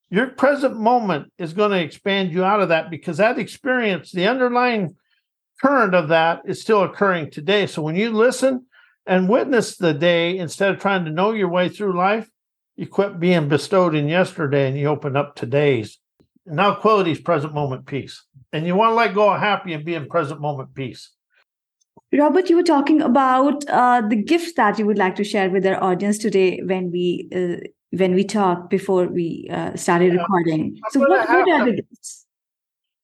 your 0.10 0.27
present 0.27 0.75
moment 0.75 1.31
is 1.38 1.53
going 1.53 1.72
to 1.72 1.79
expand 1.79 2.34
you 2.34 2.43
out 2.43 2.62
of 2.62 2.70
that 2.70 2.89
because 2.89 3.17
that 3.17 3.38
experience 3.38 4.12
the 4.12 4.27
underlying 4.27 4.96
current 5.62 5.93
of 5.93 6.08
that 6.10 6.41
is 6.46 6.60
still 6.60 6.81
occurring 6.81 7.29
today 7.29 7.67
so 7.67 7.81
when 7.81 7.96
you 7.96 8.10
listen 8.10 8.65
and 9.05 9.29
witness 9.29 9.77
the 9.77 9.93
day 9.93 10.38
instead 10.38 10.72
of 10.72 10.79
trying 10.79 11.05
to 11.05 11.12
know 11.12 11.31
your 11.31 11.50
way 11.50 11.70
through 11.70 11.96
life 11.96 12.27
you 12.75 12.88
quit 12.88 13.20
being 13.20 13.48
bestowed 13.48 13.93
in 13.93 14.10
yesterday 14.10 14.67
and 14.67 14.77
you 14.77 14.88
open 14.88 15.15
up 15.15 15.36
today's 15.36 16.00
now 16.45 16.74
quality 16.75 17.12
is 17.12 17.19
present 17.19 17.53
moment 17.53 17.86
peace 17.86 18.24
and 18.51 18.65
you 18.65 18.75
want 18.75 18.91
to 18.91 18.95
let 18.95 19.13
go 19.13 19.29
of 19.29 19.39
happy 19.39 19.74
and 19.74 19.86
be 19.86 19.95
in 19.95 20.07
present 20.07 20.41
moment 20.41 20.74
peace 20.74 21.12
Robert, 22.13 22.50
you 22.50 22.57
were 22.57 22.63
talking 22.63 23.01
about 23.01 23.63
uh, 23.69 24.01
the 24.01 24.17
gifts 24.17 24.53
that 24.53 24.77
you 24.77 24.86
would 24.86 24.98
like 24.98 25.15
to 25.15 25.24
share 25.24 25.50
with 25.50 25.65
our 25.65 25.81
audience 25.81 26.17
today 26.17 26.60
when 26.62 26.91
we 26.91 27.29
uh, 27.33 27.65
when 27.91 28.13
we 28.15 28.24
talked 28.24 28.69
before 28.69 29.07
we 29.07 29.48
uh, 29.50 29.75
started 29.75 30.13
Yeah. 30.13 30.19
recording. 30.19 30.77
I'm 30.83 30.91
So, 30.91 31.00
what, 31.01 31.10
what 31.10 31.50
are 31.50 31.65
the 31.65 31.74
gifts? 31.74 32.25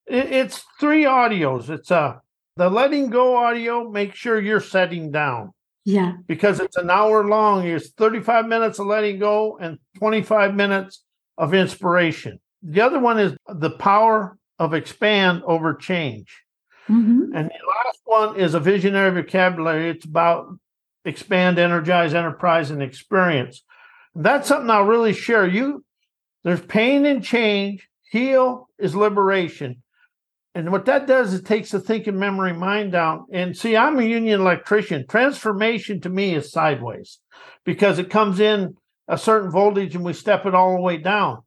It's 0.07 0.63
three 0.79 1.03
audios. 1.03 1.69
It's 1.69 1.91
uh 1.91 2.15
the 2.55 2.69
letting 2.69 3.09
go 3.09 3.37
audio. 3.37 3.89
Make 3.89 4.13
sure 4.15 4.39
you're 4.41 4.61
setting 4.61 5.11
down 5.11 5.53
Yeah, 5.85 6.13
because 6.27 6.59
it's 6.59 6.77
an 6.77 6.89
hour 6.89 7.25
long. 7.25 7.65
It's 7.65 7.89
35 7.91 8.47
minutes 8.47 8.79
of 8.79 8.87
letting 8.87 9.19
go 9.19 9.57
and 9.57 9.79
25 9.99 10.55
minutes 10.55 11.03
of 11.37 11.53
inspiration. 11.53 12.39
The 12.67 12.81
other 12.81 12.99
one 12.99 13.17
is 13.17 13.33
the 13.47 13.71
power 13.71 14.37
of 14.59 14.73
expand 14.73 15.41
over 15.45 15.73
change. 15.73 16.43
Mhm. 16.89 17.31
And 17.33 17.49
the 17.49 17.67
last 17.85 17.99
one 18.03 18.35
is 18.35 18.53
a 18.53 18.59
visionary 18.59 19.11
vocabulary. 19.11 19.89
It's 19.89 20.05
about 20.05 20.47
expand, 21.05 21.59
energize, 21.59 22.13
enterprise, 22.13 22.69
and 22.69 22.83
experience. 22.83 23.63
That's 24.15 24.49
something 24.49 24.69
I'll 24.69 24.83
really 24.83 25.13
share. 25.13 25.47
You 25.47 25.85
there's 26.43 26.61
pain 26.61 27.05
and 27.05 27.23
change, 27.23 27.89
heal 28.09 28.69
is 28.77 28.95
liberation. 28.95 29.83
And 30.53 30.71
what 30.71 30.85
that 30.85 31.07
does 31.07 31.33
is 31.33 31.41
takes 31.43 31.71
the 31.71 31.79
thinking 31.79 32.17
memory 32.17 32.53
mind 32.53 32.91
down. 32.91 33.27
And 33.31 33.55
see, 33.55 33.77
I'm 33.77 33.99
a 33.99 34.03
union 34.03 34.41
electrician. 34.41 35.05
Transformation 35.07 36.01
to 36.01 36.09
me 36.09 36.35
is 36.35 36.51
sideways 36.51 37.19
because 37.63 37.99
it 37.99 38.09
comes 38.09 38.39
in 38.39 38.75
a 39.07 39.17
certain 39.17 39.51
voltage 39.51 39.95
and 39.95 40.03
we 40.03 40.13
step 40.13 40.45
it 40.45 40.55
all 40.55 40.75
the 40.75 40.81
way 40.81 40.97
down. 40.97 41.43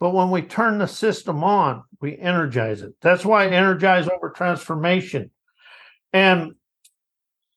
But 0.00 0.14
when 0.14 0.30
we 0.30 0.42
turn 0.42 0.78
the 0.78 0.86
system 0.86 1.42
on, 1.42 1.82
we 2.00 2.16
energize 2.16 2.82
it. 2.82 2.94
That's 3.00 3.24
why 3.24 3.48
energize 3.48 4.08
over 4.08 4.30
transformation 4.30 5.30
and 6.12 6.52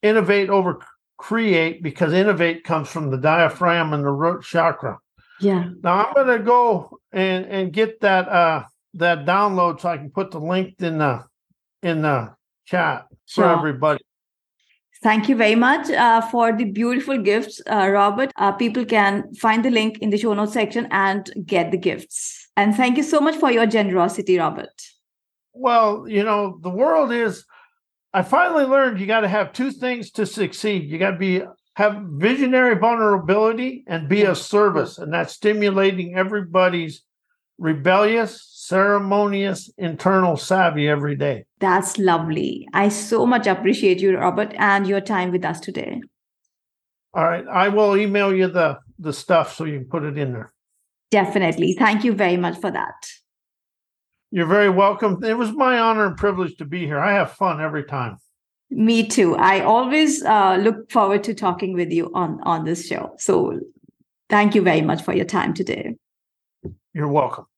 innovate 0.01 0.49
over 0.49 0.79
create 1.17 1.83
because 1.83 2.13
innovate 2.13 2.63
comes 2.63 2.89
from 2.89 3.11
the 3.11 3.17
diaphragm 3.17 3.93
and 3.93 4.03
the 4.03 4.09
root 4.09 4.43
chakra. 4.43 4.97
Yeah. 5.39 5.69
Now 5.83 6.05
I'm 6.05 6.13
going 6.13 6.39
to 6.39 6.43
go 6.43 6.97
and 7.11 7.45
and 7.45 7.73
get 7.73 8.01
that 8.01 8.27
uh 8.27 8.63
that 8.95 9.25
download 9.25 9.81
so 9.81 9.89
I 9.89 9.97
can 9.97 10.09
put 10.09 10.31
the 10.31 10.39
link 10.39 10.75
in 10.79 10.97
the 10.97 11.23
in 11.83 12.01
the 12.01 12.33
chat 12.65 13.05
sure. 13.25 13.43
for 13.43 13.49
everybody. 13.57 14.03
Thank 15.01 15.27
you 15.29 15.35
very 15.35 15.55
much 15.55 15.89
uh, 15.89 16.21
for 16.21 16.55
the 16.55 16.65
beautiful 16.65 17.17
gifts, 17.17 17.59
uh, 17.67 17.89
Robert. 17.89 18.31
Uh, 18.35 18.51
people 18.51 18.85
can 18.85 19.33
find 19.33 19.65
the 19.65 19.71
link 19.71 19.97
in 19.99 20.11
the 20.11 20.17
show 20.17 20.33
notes 20.33 20.53
section 20.53 20.87
and 20.91 21.27
get 21.43 21.71
the 21.71 21.77
gifts. 21.77 22.47
And 22.55 22.75
thank 22.75 22.97
you 22.97 23.03
so 23.03 23.19
much 23.19 23.35
for 23.35 23.51
your 23.51 23.65
generosity, 23.65 24.37
Robert. 24.37 24.79
Well, 25.53 26.07
you 26.07 26.23
know, 26.23 26.59
the 26.61 26.69
world 26.69 27.11
is, 27.11 27.45
I 28.13 28.21
finally 28.21 28.65
learned 28.65 28.99
you 28.99 29.07
got 29.07 29.21
to 29.21 29.27
have 29.27 29.53
two 29.53 29.71
things 29.71 30.11
to 30.11 30.25
succeed. 30.27 30.89
You 30.91 30.99
got 30.99 31.11
to 31.11 31.17
be, 31.17 31.41
have 31.77 32.03
visionary 32.03 32.75
vulnerability 32.75 33.83
and 33.87 34.07
be 34.07 34.21
a 34.21 34.35
service. 34.35 34.99
And 34.99 35.11
that's 35.11 35.33
stimulating 35.33 36.15
everybody's 36.15 37.01
rebellious, 37.57 38.45
ceremonious 38.71 39.69
internal 39.77 40.37
savvy 40.37 40.87
every 40.87 41.15
day. 41.17 41.43
That's 41.59 41.97
lovely. 41.97 42.65
I 42.73 42.87
so 42.87 43.25
much 43.25 43.45
appreciate 43.45 43.99
you, 43.99 44.17
Robert, 44.17 44.53
and 44.57 44.87
your 44.87 45.01
time 45.01 45.31
with 45.31 45.43
us 45.43 45.59
today. 45.59 46.01
All 47.13 47.25
right. 47.25 47.45
I 47.51 47.67
will 47.67 47.97
email 47.97 48.33
you 48.33 48.47
the, 48.47 48.79
the 48.97 49.11
stuff 49.11 49.53
so 49.53 49.65
you 49.65 49.79
can 49.79 49.89
put 49.89 50.03
it 50.03 50.17
in 50.17 50.31
there. 50.31 50.53
Definitely. 51.09 51.73
Thank 51.73 52.05
you 52.05 52.13
very 52.13 52.37
much 52.37 52.57
for 52.61 52.71
that. 52.71 52.95
You're 54.31 54.45
very 54.45 54.69
welcome. 54.69 55.21
It 55.21 55.37
was 55.37 55.51
my 55.51 55.77
honor 55.77 56.05
and 56.05 56.15
privilege 56.15 56.55
to 56.59 56.65
be 56.65 56.85
here. 56.85 56.99
I 56.99 57.11
have 57.11 57.33
fun 57.33 57.59
every 57.59 57.83
time. 57.83 58.19
Me 58.69 59.05
too. 59.05 59.35
I 59.35 59.59
always 59.59 60.23
uh, 60.23 60.55
look 60.55 60.89
forward 60.89 61.25
to 61.25 61.33
talking 61.33 61.73
with 61.73 61.91
you 61.91 62.09
on 62.13 62.39
on 62.43 62.63
this 62.63 62.87
show. 62.87 63.11
So, 63.17 63.59
thank 64.29 64.55
you 64.55 64.61
very 64.61 64.81
much 64.81 65.01
for 65.01 65.13
your 65.13 65.25
time 65.25 65.53
today. 65.53 65.97
You're 66.93 67.09
welcome. 67.09 67.50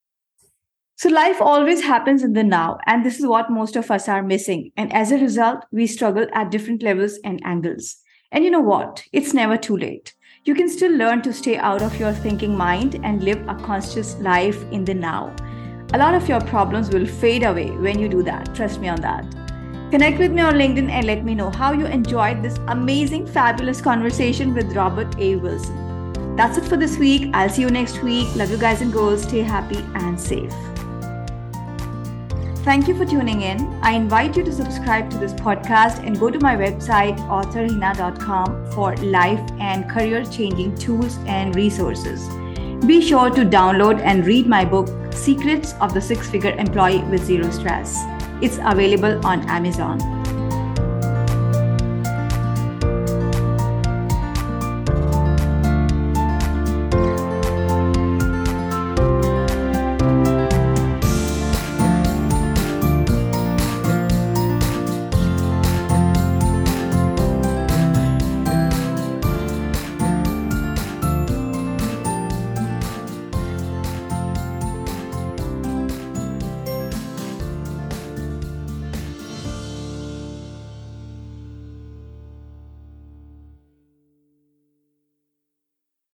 So, 1.03 1.09
life 1.09 1.41
always 1.41 1.81
happens 1.81 2.23
in 2.23 2.31
the 2.31 2.45
now, 2.45 2.77
and 2.87 3.05
this 3.05 3.19
is 3.19 3.27
what 3.27 3.49
most 3.49 3.75
of 3.75 3.91
us 3.91 4.07
are 4.07 4.23
missing. 4.23 4.71
And 4.77 4.93
as 4.93 5.11
a 5.11 5.17
result, 5.17 5.65
we 5.69 5.85
struggle 5.85 6.25
at 6.33 6.49
different 6.49 6.81
levels 6.81 7.19
and 7.25 7.41
angles. 7.43 7.97
And 8.31 8.45
you 8.45 8.49
know 8.49 8.61
what? 8.61 9.03
It's 9.11 9.33
never 9.33 9.57
too 9.57 9.75
late. 9.75 10.13
You 10.45 10.55
can 10.55 10.69
still 10.69 10.93
learn 10.93 11.21
to 11.23 11.33
stay 11.33 11.57
out 11.57 11.81
of 11.81 11.99
your 11.99 12.13
thinking 12.13 12.55
mind 12.55 13.01
and 13.03 13.21
live 13.21 13.45
a 13.49 13.55
conscious 13.55 14.15
life 14.19 14.63
in 14.71 14.85
the 14.85 14.93
now. 14.93 15.35
A 15.93 15.97
lot 15.97 16.15
of 16.15 16.29
your 16.29 16.39
problems 16.39 16.89
will 16.89 17.05
fade 17.05 17.43
away 17.43 17.71
when 17.71 17.99
you 17.99 18.07
do 18.07 18.23
that. 18.23 18.55
Trust 18.55 18.79
me 18.79 18.87
on 18.87 19.01
that. 19.01 19.29
Connect 19.91 20.19
with 20.19 20.31
me 20.31 20.41
on 20.41 20.53
LinkedIn 20.53 20.89
and 20.89 21.05
let 21.05 21.25
me 21.25 21.35
know 21.35 21.49
how 21.49 21.73
you 21.73 21.85
enjoyed 21.85 22.41
this 22.41 22.57
amazing, 22.69 23.27
fabulous 23.27 23.81
conversation 23.81 24.53
with 24.53 24.73
Robert 24.73 25.13
A. 25.19 25.35
Wilson. 25.35 26.37
That's 26.37 26.57
it 26.57 26.63
for 26.63 26.77
this 26.77 26.97
week. 26.97 27.29
I'll 27.33 27.49
see 27.49 27.63
you 27.63 27.69
next 27.69 28.01
week. 28.01 28.33
Love 28.37 28.51
you 28.51 28.57
guys 28.57 28.79
and 28.79 28.93
girls. 28.93 29.23
Stay 29.23 29.41
happy 29.41 29.83
and 29.95 30.17
safe. 30.17 30.53
Thank 32.63 32.87
you 32.87 32.95
for 32.95 33.05
tuning 33.05 33.41
in. 33.41 33.77
I 33.81 33.91
invite 33.91 34.37
you 34.37 34.43
to 34.45 34.51
subscribe 34.53 35.09
to 35.09 35.17
this 35.17 35.33
podcast 35.33 36.07
and 36.07 36.17
go 36.17 36.29
to 36.29 36.39
my 36.39 36.55
website, 36.55 37.17
authorhina.com, 37.27 38.71
for 38.71 38.95
life 38.95 39.41
and 39.59 39.89
career 39.89 40.23
changing 40.23 40.73
tools 40.75 41.17
and 41.25 41.53
resources. 41.55 42.25
Be 42.85 43.01
sure 43.01 43.29
to 43.31 43.41
download 43.41 43.99
and 43.99 44.25
read 44.25 44.47
my 44.47 44.63
book, 44.63 44.87
Secrets 45.11 45.73
of 45.81 45.93
the 45.93 45.99
Six 45.99 46.29
Figure 46.29 46.55
Employee 46.57 47.03
with 47.03 47.25
Zero 47.25 47.51
Stress. 47.51 48.01
It's 48.41 48.57
available 48.63 49.25
on 49.27 49.41
Amazon. 49.49 50.22